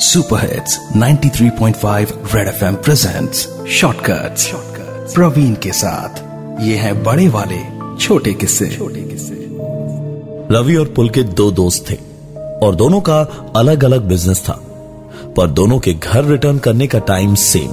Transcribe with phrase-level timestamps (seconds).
[0.00, 4.52] Super hits 93.5 red FM presents shortcuts
[5.14, 6.18] Praveen के साथ।
[6.62, 7.58] ये है बड़े वाले
[8.00, 9.34] छोटे किस्से। छोटे किस्से।
[10.50, 11.94] रवि और पुलकित दो दोस्त थे
[12.38, 13.20] और दोनों का
[13.56, 14.60] अलग अलग बिज़नेस था।
[15.36, 17.70] पर दोनों के घर रिटर्न करने का टाइम सेम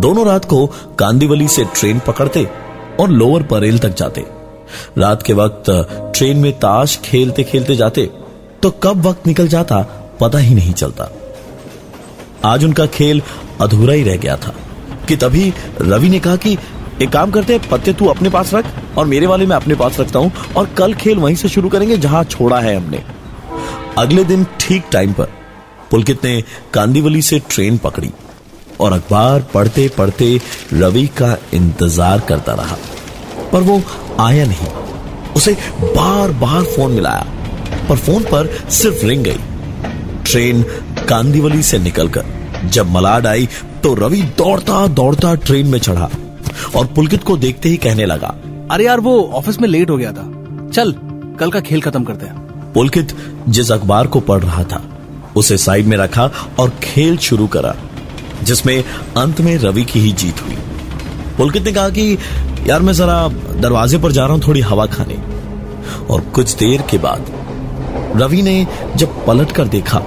[0.00, 0.66] दोनों रात को
[0.98, 2.48] कांदीवली से ट्रेन पकड़ते
[3.00, 4.24] और लोअर परेल तक जाते।
[4.98, 5.64] रात के वक्त
[6.16, 8.10] ट्रेन में ताश खेलते खेलते जाते।
[8.62, 9.86] तो कब वक्त निकल जाता
[10.20, 11.10] पता ही नहीं चलता।
[12.44, 13.22] आज उनका खेल
[13.60, 14.54] अधूरा ही रह गया था।
[15.08, 16.58] कि तभी रवि ने कहा कि,
[17.02, 18.66] एक काम करते हैं, पत्ते तू अपने पास रख
[18.98, 21.96] और मेरे वाले मैं अपने पास रखता हूँ और कल खेल वहीं से शुरू करेंगे
[21.96, 23.04] जहाँ छोड़ा है हमने।
[23.98, 25.24] अगले दिन ठीक टाइम पर
[25.90, 26.44] पुलकित ने
[26.74, 28.10] कांदीवली से ट्रेन पकड़ी
[28.80, 30.40] और अखबार पढ़ते पढ़ते
[30.72, 32.76] रवि का इंतज़ार करता रहा।
[33.52, 33.82] पर वो
[34.20, 34.66] आया नहीं।
[35.36, 37.26] उसे बार बार फ़ोन मिलाया,
[37.88, 39.38] पर फ़ोन पर सिर्फ़ रिंग गई।
[40.26, 40.62] ट्रेन
[41.08, 42.24] कांदीवली से निकलकर
[42.70, 43.48] जब मलाड आई
[43.82, 46.08] तो रवि दौड़ता दौड़ता ट्रेन में चढ़ा
[46.76, 48.34] और पुलकित को देखते ही कहने लगा
[48.70, 50.24] अरे यार वो ऑफ़िस में लेट हो गया था।
[50.70, 50.92] चल
[51.40, 53.16] कल का खेल खत्म करते हैं। पुलकित
[53.48, 54.82] जिस अखबार को पढ़ रहा था
[55.36, 57.74] उसे साइड में रखा और खेल शुरू करा
[58.42, 58.84] जिसमें
[59.16, 60.56] अंत में रवि की ही जीत हुई।
[61.36, 62.18] पुलकित ने कहा कि
[62.68, 63.28] यार मैं जरा
[63.60, 65.14] दरवाजे पर जा रहा हूँ थोड़ी हवा खाने।
[66.10, 67.26] और कुछ देर के बाद
[68.16, 68.66] रवि ने
[68.96, 69.98] जब पलट कर देखा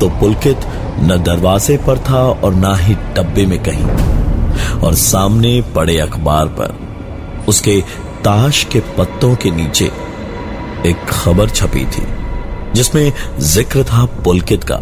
[0.00, 0.66] तो पुलकित
[1.00, 6.76] न दरवाजे पर था और ना ही डब्बे में कहीं। और सामने पड़े अखबार पर,
[7.48, 7.80] उसके
[8.24, 9.84] ताश के पत्तों के नीचे
[10.86, 12.06] एक खबर छपी थी,
[12.74, 14.78] जिसमें ज़िक्र था पुलकित का।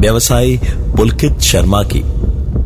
[0.00, 0.56] व्यवसायी
[0.96, 2.00] पुलकित शर्मा की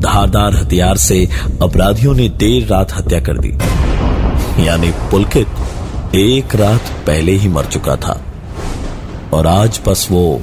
[0.00, 1.24] धारदार हथियार से
[1.62, 3.52] अपराधियों ने देर रात हत्या कर दी।
[4.66, 8.20] यानी पुलकित एक रात पहले ही मर चुका था।
[9.32, 10.42] और आज बस वो